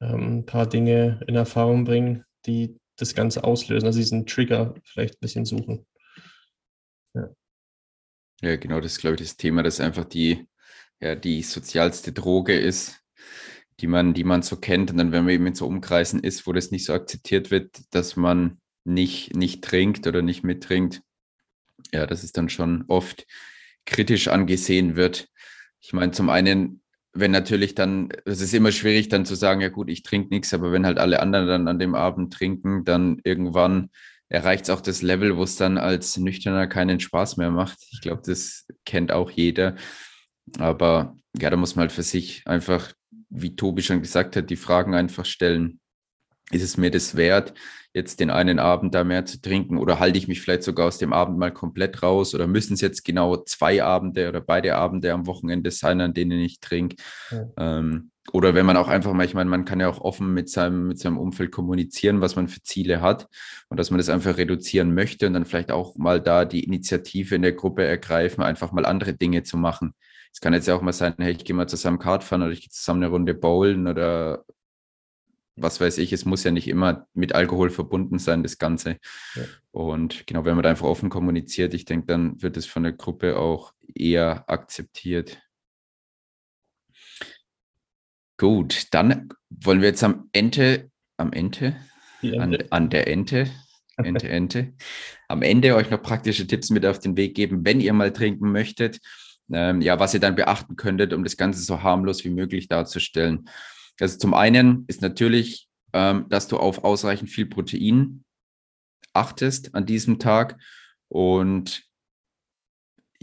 [0.00, 5.14] ähm, ein paar Dinge in Erfahrung bringen, die das Ganze auslösen, also diesen Trigger vielleicht
[5.14, 5.86] ein bisschen suchen.
[7.14, 7.28] Ja,
[8.44, 10.46] ja genau, das ist, glaube ich, das Thema, dass einfach die,
[11.00, 13.00] ja, die sozialste Droge ist,
[13.80, 14.90] die man, die man so kennt.
[14.90, 17.82] Und dann, wenn man eben in so Umkreisen ist, wo das nicht so akzeptiert wird,
[17.90, 21.02] dass man nicht, nicht trinkt oder nicht mittrinkt,
[21.92, 23.26] ja, dass es dann schon oft
[23.86, 25.28] kritisch angesehen wird.
[25.80, 29.68] Ich meine, zum einen, wenn natürlich dann, es ist immer schwierig dann zu sagen, ja
[29.68, 33.20] gut, ich trinke nichts, aber wenn halt alle anderen dann an dem Abend trinken, dann
[33.24, 33.90] irgendwann
[34.28, 37.78] erreicht es auch das Level, wo es dann als Nüchterner keinen Spaß mehr macht.
[37.92, 39.76] Ich glaube, das kennt auch jeder.
[40.58, 42.92] Aber ja, da muss man halt für sich einfach,
[43.28, 45.80] wie Tobi schon gesagt hat, die Fragen einfach stellen.
[46.50, 47.54] Ist es mir das wert?
[47.94, 50.98] jetzt den einen Abend da mehr zu trinken oder halte ich mich vielleicht sogar aus
[50.98, 55.12] dem Abend mal komplett raus oder müssen es jetzt genau zwei Abende oder beide Abende
[55.12, 56.96] am Wochenende sein, an denen ich trinke.
[57.30, 57.46] Ja.
[57.56, 60.48] Ähm, oder wenn man auch einfach mal, ich meine, man kann ja auch offen mit
[60.48, 63.28] seinem, mit seinem Umfeld kommunizieren, was man für Ziele hat
[63.68, 67.34] und dass man das einfach reduzieren möchte und dann vielleicht auch mal da die Initiative
[67.34, 69.94] in der Gruppe ergreifen, einfach mal andere Dinge zu machen.
[70.32, 72.52] Es kann jetzt ja auch mal sein, hey, ich gehe mal zusammen Kart fahren oder
[72.52, 74.44] ich gehe zusammen eine Runde bowlen oder
[75.56, 78.98] was weiß ich, es muss ja nicht immer mit Alkohol verbunden sein, das Ganze.
[79.36, 79.42] Ja.
[79.70, 82.92] Und genau, wenn man da einfach offen kommuniziert, ich denke, dann wird es von der
[82.92, 85.38] Gruppe auch eher akzeptiert.
[88.36, 91.76] Gut, dann wollen wir jetzt am Ende, am Ende,
[92.22, 93.48] an, an der Ente,
[93.96, 94.72] Ente, Ente,
[95.28, 98.50] am Ende euch noch praktische Tipps mit auf den Weg geben, wenn ihr mal trinken
[98.50, 98.98] möchtet.
[99.52, 103.48] Ähm, ja, was ihr dann beachten könntet, um das Ganze so harmlos wie möglich darzustellen.
[104.00, 108.24] Also zum einen ist natürlich, ähm, dass du auf ausreichend viel Protein
[109.12, 110.58] achtest an diesem Tag
[111.08, 111.84] und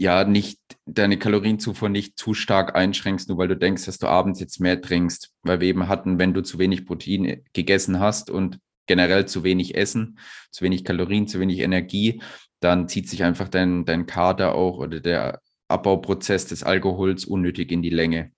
[0.02, 4.40] ja, nicht deine Kalorienzufuhr nicht zu stark einschränkst, nur weil du denkst, dass du abends
[4.40, 5.30] jetzt mehr trinkst.
[5.42, 9.76] Weil wir eben hatten, wenn du zu wenig Protein gegessen hast und generell zu wenig
[9.76, 10.18] Essen,
[10.50, 12.20] zu wenig Kalorien, zu wenig Energie,
[12.58, 17.80] dann zieht sich einfach dein, dein Kader auch oder der Abbauprozess des Alkohols unnötig in
[17.80, 18.32] die Länge.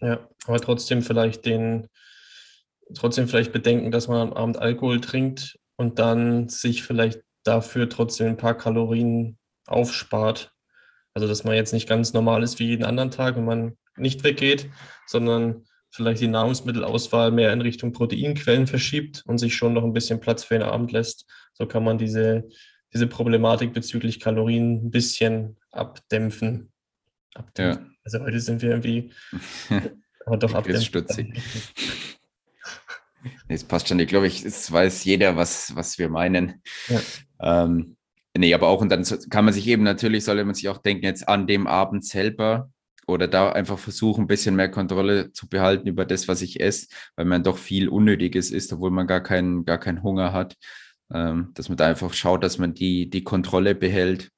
[0.00, 1.88] Ja, aber trotzdem vielleicht den,
[2.94, 8.28] trotzdem vielleicht bedenken, dass man am Abend Alkohol trinkt und dann sich vielleicht dafür trotzdem
[8.28, 10.52] ein paar Kalorien aufspart.
[11.18, 14.22] Also dass man jetzt nicht ganz normal ist wie jeden anderen Tag, wenn man nicht
[14.22, 14.70] weggeht,
[15.04, 20.20] sondern vielleicht die Nahrungsmittelauswahl mehr in Richtung Proteinquellen verschiebt und sich schon noch ein bisschen
[20.20, 21.26] Platz für den Abend lässt.
[21.54, 22.48] So kann man diese,
[22.94, 26.70] diese Problematik bezüglich Kalorien ein bisschen abdämpfen.
[27.34, 27.84] abdämpfen.
[27.84, 27.90] Ja.
[28.04, 29.10] Also heute sind wir irgendwie
[30.24, 31.36] aber doch ab stutzig.
[33.48, 33.98] Es passt schon.
[33.98, 36.62] Ich glaube, ich, es weiß jeder, was, was wir meinen.
[36.86, 37.64] Ja.
[37.64, 37.96] Ähm,
[38.36, 41.04] nee, aber auch, und dann kann man sich eben natürlich, sollte man sich auch denken,
[41.04, 42.70] jetzt an dem Abend selber
[43.06, 46.88] oder da einfach versuchen, ein bisschen mehr Kontrolle zu behalten über das, was ich esse,
[47.16, 50.56] weil man doch viel Unnötiges isst, obwohl man gar keinen, gar keinen Hunger hat.
[51.10, 54.30] Ähm, dass man da einfach schaut, dass man die, die Kontrolle behält.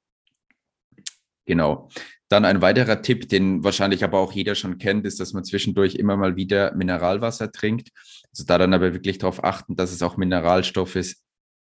[1.45, 1.89] Genau.
[2.29, 5.95] Dann ein weiterer Tipp, den wahrscheinlich aber auch jeder schon kennt, ist, dass man zwischendurch
[5.95, 7.89] immer mal wieder Mineralwasser trinkt.
[8.31, 11.21] Also da dann aber wirklich darauf achten, dass es auch Mineralstoffe ist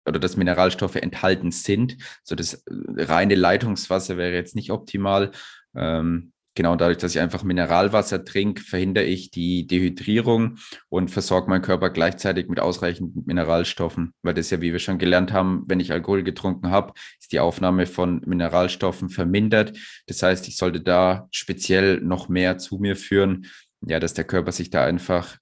[0.06, 1.96] oder dass Mineralstoffe enthalten sind.
[2.22, 2.62] So das äh,
[2.98, 5.30] reine Leitungswasser wäre jetzt nicht optimal.
[5.74, 10.58] Ähm, genau dadurch, dass ich einfach Mineralwasser trinke, verhindere ich die Dehydrierung
[10.88, 15.32] und versorge meinen Körper gleichzeitig mit ausreichend Mineralstoffen, weil das ja, wie wir schon gelernt
[15.32, 19.78] haben, wenn ich Alkohol getrunken habe, ist die Aufnahme von Mineralstoffen vermindert.
[20.06, 23.46] Das heißt, ich sollte da speziell noch mehr zu mir führen,
[23.86, 25.38] ja, dass der Körper sich da einfach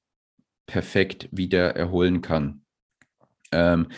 [0.66, 2.62] perfekt wieder erholen kann.
[3.51, 3.88] Ähm,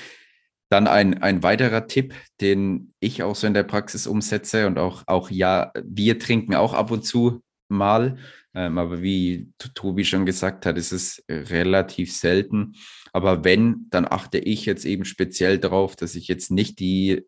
[0.71, 5.03] dann ein, ein weiterer Tipp, den ich auch so in der Praxis umsetze und auch,
[5.07, 8.17] auch ja, wir trinken auch ab und zu mal,
[8.55, 12.75] ähm, aber wie Tobi schon gesagt hat, ist es relativ selten.
[13.13, 17.27] Aber wenn, dann achte ich jetzt eben speziell darauf, dass ich jetzt nicht die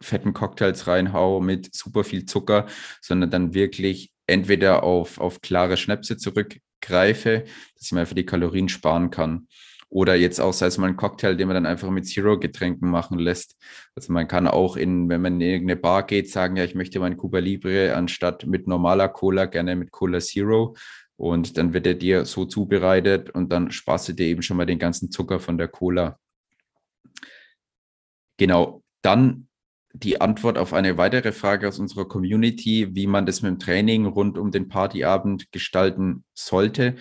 [0.00, 2.66] fetten Cocktails reinhaue mit super viel Zucker,
[3.00, 7.44] sondern dann wirklich entweder auf, auf klare Schnäpse zurückgreife,
[7.74, 9.48] dass ich mir einfach die Kalorien sparen kann.
[9.94, 13.16] Oder jetzt auch, sei es mal ein Cocktail, den man dann einfach mit Zero-Getränken machen
[13.16, 13.56] lässt.
[13.94, 16.98] Also man kann auch in, wenn man in irgendeine Bar geht, sagen, ja, ich möchte
[16.98, 20.74] meinen Cuba Libre anstatt mit normaler Cola gerne mit Cola Zero.
[21.14, 24.66] Und dann wird er dir so zubereitet und dann sparst du dir eben schon mal
[24.66, 26.18] den ganzen Zucker von der Cola.
[28.36, 28.82] Genau.
[29.00, 29.46] Dann
[29.92, 34.06] die Antwort auf eine weitere Frage aus unserer Community, wie man das mit dem Training
[34.06, 36.96] rund um den Partyabend gestalten sollte.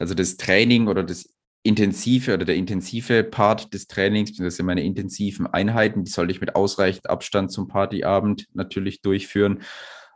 [0.00, 1.31] Also das Training oder das
[1.62, 6.40] intensive oder der intensive Part des Trainings, das sind meine intensiven Einheiten, die sollte ich
[6.40, 9.62] mit ausreichend Abstand zum Partyabend natürlich durchführen.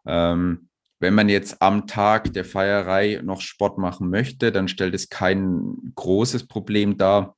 [0.06, 5.08] Ähm, wenn man jetzt am Tag der Feierei noch Sport machen möchte, dann stellt es
[5.08, 7.36] kein großes Problem dar.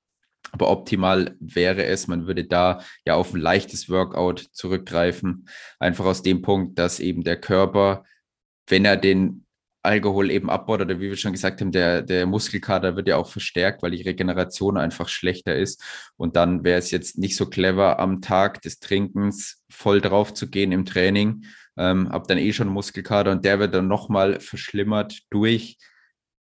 [0.52, 5.48] Aber optimal wäre es, man würde da ja auf ein leichtes Workout zurückgreifen.
[5.78, 8.04] Einfach aus dem Punkt, dass eben der Körper,
[8.66, 9.44] wenn er den
[9.82, 13.28] Alkohol eben abbaut oder wie wir schon gesagt haben, der, der Muskelkater wird ja auch
[13.28, 15.82] verstärkt, weil die Regeneration einfach schlechter ist.
[16.16, 20.50] Und dann wäre es jetzt nicht so clever, am Tag des Trinkens voll drauf zu
[20.50, 21.44] gehen im Training.
[21.76, 25.78] Ähm, hab dann eh schon Muskelkater und der wird dann nochmal verschlimmert durch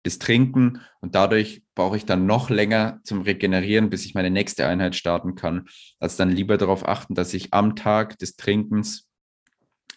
[0.02, 4.66] das Trinken und dadurch brauche ich dann noch länger zum Regenerieren, bis ich meine nächste
[4.66, 5.68] Einheit starten kann.
[5.98, 9.09] Also dann lieber darauf achten, dass ich am Tag des Trinkens,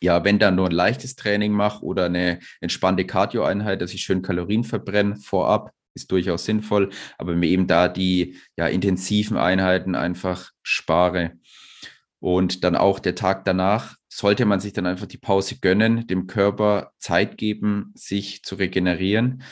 [0.02, 4.22] ja, wenn dann nur ein leichtes Training mache oder eine entspannte Cardio-Einheit, dass ich schön
[4.22, 10.52] Kalorien verbrenne vorab, ist durchaus sinnvoll, aber mir eben da die ja, intensiven Einheiten einfach
[10.64, 11.34] spare.
[12.20, 16.28] Und dann auch der Tag danach sollte man sich dann einfach die Pause gönnen, dem
[16.28, 19.44] Körper Zeit geben, sich zu regenerieren.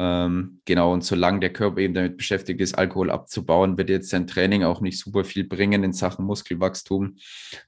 [0.00, 4.28] Ähm, genau, und solange der Körper eben damit beschäftigt ist, Alkohol abzubauen, wird jetzt sein
[4.28, 7.16] Training auch nicht super viel bringen in Sachen Muskelwachstum.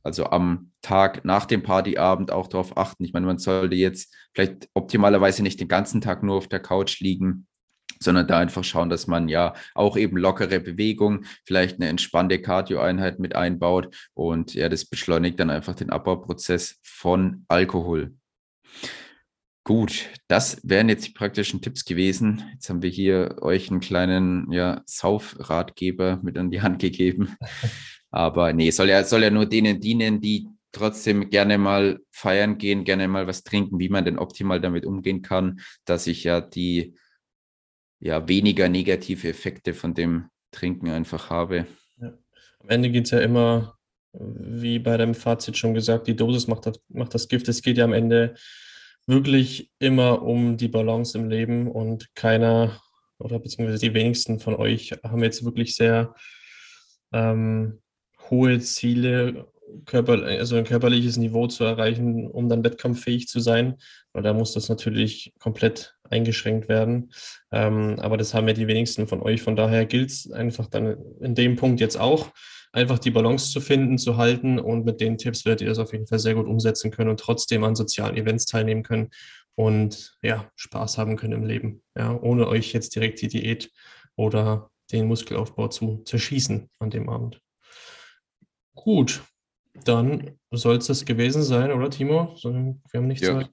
[0.05, 3.03] Also am Tag nach dem Partyabend auch darauf achten.
[3.05, 7.01] Ich meine, man sollte jetzt vielleicht optimalerweise nicht den ganzen Tag nur auf der Couch
[7.01, 7.49] liegen,
[7.99, 13.19] sondern da einfach schauen, dass man ja auch eben lockere Bewegung, vielleicht eine entspannte Cardio-Einheit
[13.19, 18.15] mit einbaut und ja, das beschleunigt dann einfach den Abbauprozess von Alkohol.
[19.71, 22.43] Gut, das wären jetzt die praktischen Tipps gewesen.
[22.55, 27.37] Jetzt haben wir hier euch einen kleinen ja, Saufratgeber mit an die Hand gegeben.
[28.11, 32.83] Aber nee, soll ja, soll ja nur denen dienen, die trotzdem gerne mal feiern gehen,
[32.83, 36.97] gerne mal was trinken, wie man denn optimal damit umgehen kann, dass ich ja die
[38.01, 41.69] ja weniger negative Effekte von dem Trinken einfach habe.
[42.01, 42.19] Ja.
[42.59, 43.79] Am Ende geht es ja immer,
[44.15, 47.49] wie bei deinem Fazit schon gesagt, die Dosis macht das, macht das Gift.
[47.49, 48.35] Es geht ja am Ende
[49.11, 52.81] wirklich immer um die Balance im Leben und keiner
[53.19, 56.15] oder beziehungsweise die wenigsten von euch haben jetzt wirklich sehr
[57.13, 57.81] ähm,
[58.31, 59.47] hohe Ziele,
[59.85, 63.77] Körper, also ein körperliches Niveau zu erreichen, um dann wettkampffähig zu sein.
[64.13, 67.13] Weil da muss das natürlich komplett eingeschränkt werden.
[67.53, 69.43] Ähm, aber das haben ja die wenigsten von euch.
[69.43, 72.31] Von daher gilt es einfach dann in dem Punkt jetzt auch,
[72.73, 74.59] einfach die Balance zu finden, zu halten.
[74.59, 77.21] Und mit den Tipps werdet ihr das auf jeden Fall sehr gut umsetzen können und
[77.21, 79.11] trotzdem an sozialen Events teilnehmen können
[79.55, 81.83] und ja, Spaß haben können im Leben.
[81.97, 83.71] Ja, ohne euch jetzt direkt die Diät
[84.17, 87.41] oder den Muskelaufbau zu zerschießen an dem Abend.
[88.75, 89.23] Gut,
[89.85, 92.35] dann soll es das gewesen sein, oder Timo?
[92.43, 93.49] Wir haben nichts ja.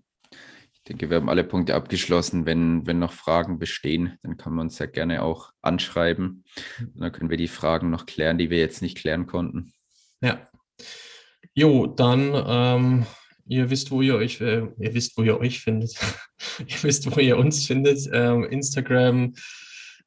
[0.87, 2.45] Ich denke, wir haben alle Punkte abgeschlossen.
[2.45, 6.45] Wenn, wenn noch Fragen bestehen, dann kann man uns ja gerne auch anschreiben.
[6.79, 9.73] Und dann können wir die Fragen noch klären, die wir jetzt nicht klären konnten.
[10.21, 10.47] Ja.
[11.53, 13.05] Jo, dann, ähm,
[13.49, 15.91] ihr wisst, wo ihr euch, äh, ihr wisst, wo ihr euch findet.
[16.65, 18.09] ihr wisst, wo ihr uns findet.
[18.13, 19.33] Ähm, Instagram,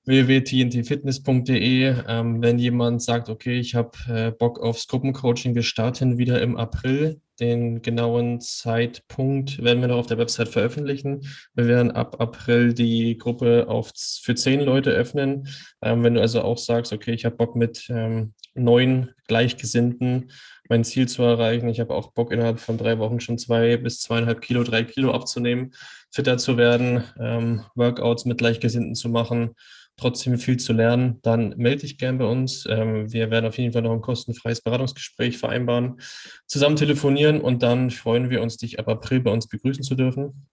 [0.07, 1.95] www.tntfitness.de.
[2.09, 6.57] Ähm, wenn jemand sagt, okay, ich habe äh, Bock aufs Gruppencoaching, wir starten wieder im
[6.57, 7.21] April.
[7.41, 11.27] Den genauen Zeitpunkt werden wir noch auf der Website veröffentlichen.
[11.55, 15.49] Wir werden ab April die Gruppe auf, für zehn Leute öffnen.
[15.81, 20.31] Ähm, wenn du also auch sagst, okay, ich habe Bock mit ähm, neun Gleichgesinnten
[20.69, 21.69] mein Ziel zu erreichen.
[21.69, 25.13] Ich habe auch Bock, innerhalb von drei Wochen schon zwei bis zweieinhalb Kilo, drei Kilo
[25.13, 25.73] abzunehmen,
[26.13, 29.57] fitter zu werden, ähm, Workouts mit Gleichgesinnten zu machen
[30.01, 32.67] trotzdem viel zu lernen, dann melde dich gern bei uns.
[32.69, 36.01] Ähm, wir werden auf jeden Fall noch ein kostenfreies Beratungsgespräch vereinbaren,
[36.47, 40.47] zusammen telefonieren und dann freuen wir uns, dich ab April bei uns begrüßen zu dürfen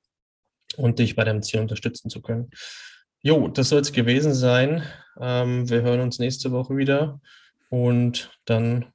[0.75, 2.49] und dich bei deinem Ziel unterstützen zu können.
[3.21, 4.83] Jo, das soll es gewesen sein.
[5.19, 7.19] Ähm, wir hören uns nächste Woche wieder
[7.69, 8.85] und dann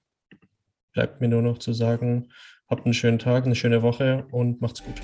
[0.93, 2.29] bleibt mir nur noch zu sagen,
[2.69, 5.01] habt einen schönen Tag, eine schöne Woche und macht's gut.